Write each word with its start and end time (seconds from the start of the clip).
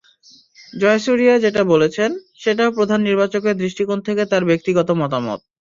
জয়াসুরিয়া 0.73 1.35
যেটা 1.45 1.61
বলেছেন, 1.71 2.09
সেটাও 2.35 2.75
প্রধান 2.77 2.99
নির্বাচকের 3.01 3.55
দৃষ্টিকোণ 3.61 3.99
থেকে 4.07 4.23
তাঁর 4.31 4.43
ব্যক্তিগত 4.49 4.87
মতামত। 5.01 5.39